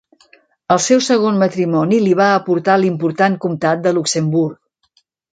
[0.75, 4.57] El seu segon matrimoni li va aportar l'important comtat de Luxemburg.